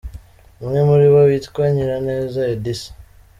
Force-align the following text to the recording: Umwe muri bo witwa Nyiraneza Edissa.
Umwe 0.63 0.79
muri 0.89 1.05
bo 1.13 1.21
witwa 1.27 1.63
Nyiraneza 1.73 2.41
Edissa. 2.53 2.91